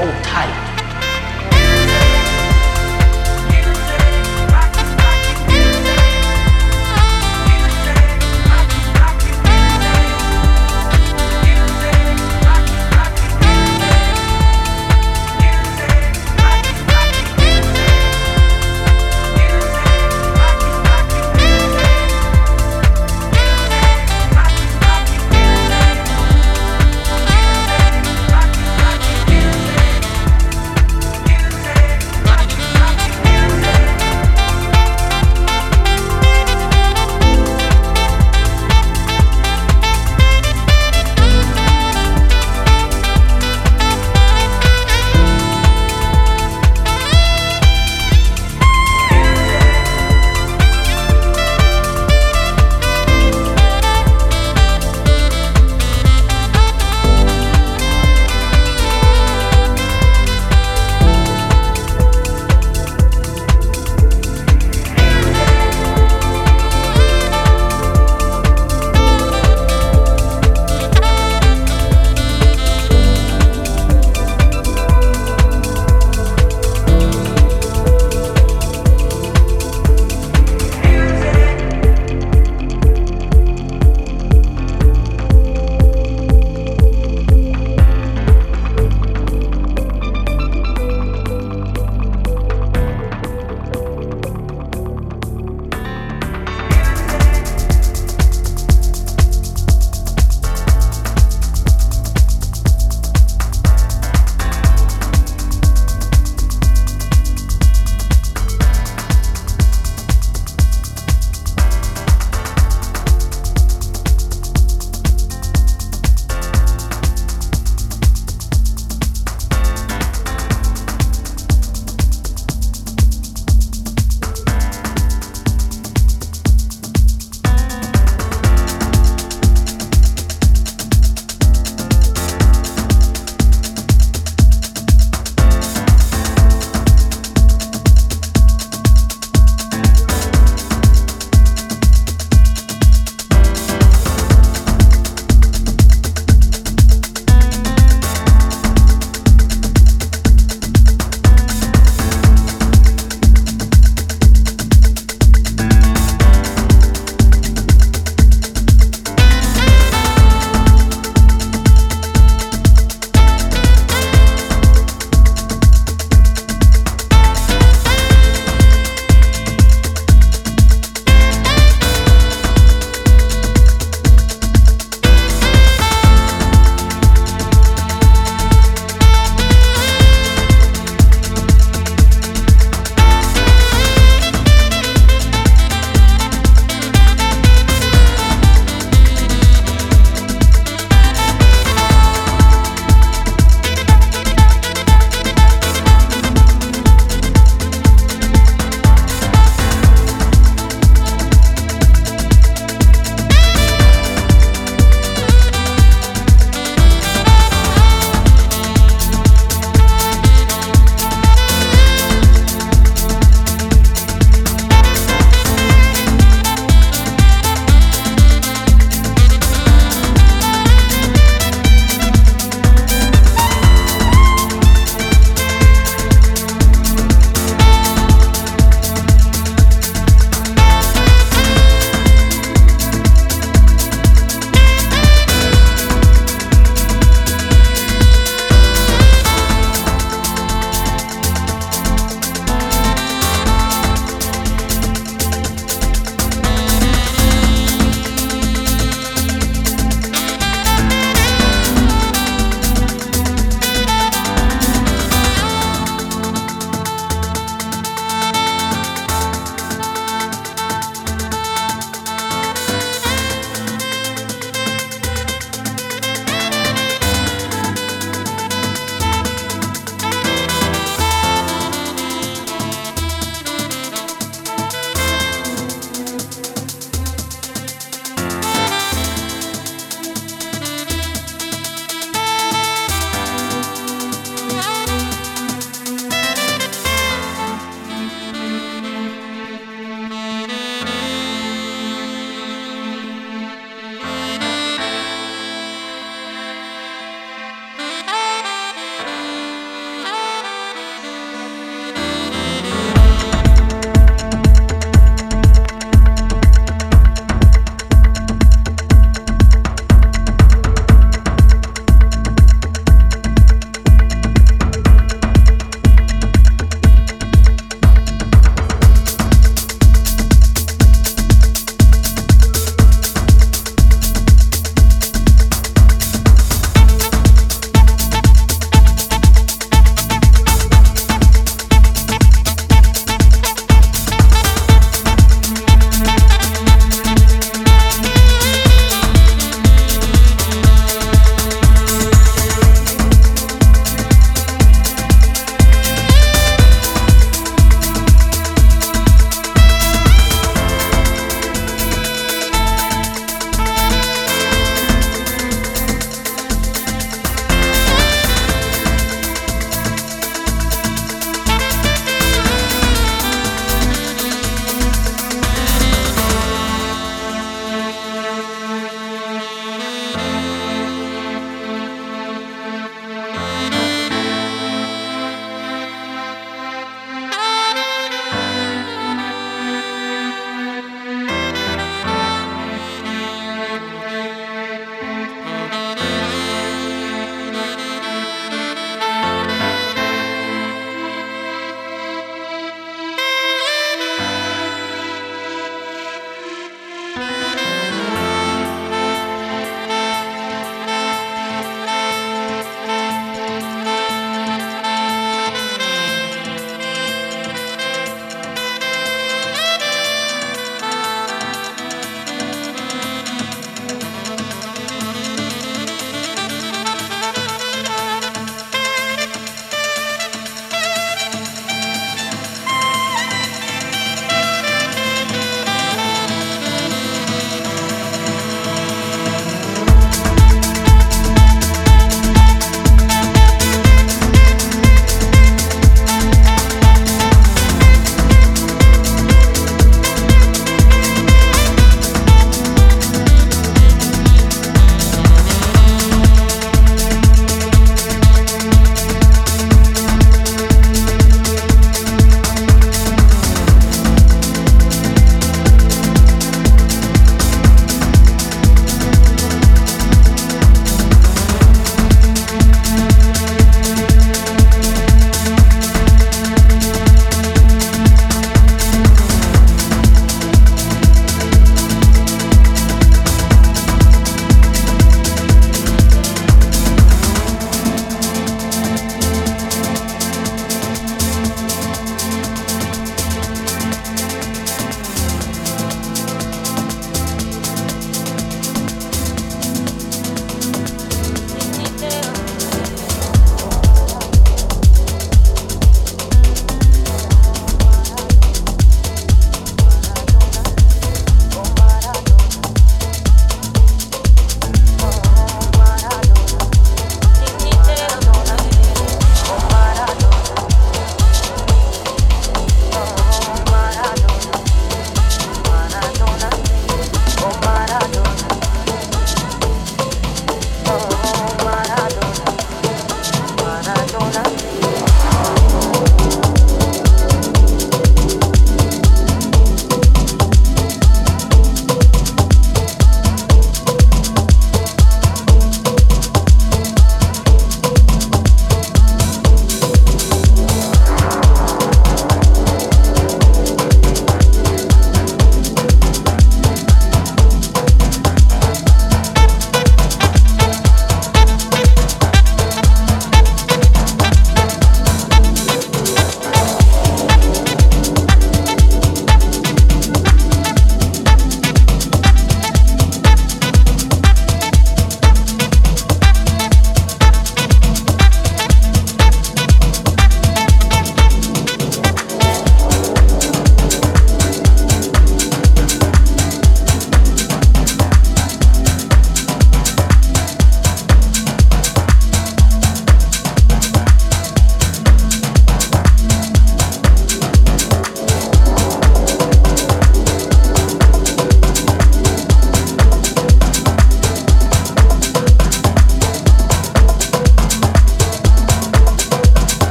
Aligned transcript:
hold 0.00 0.24
tight. 0.24 0.69